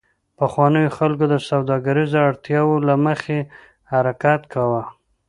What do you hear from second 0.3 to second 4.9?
پخوانیو خلکو د سوداګریزو اړتیاوو له مخې حرکت کاوه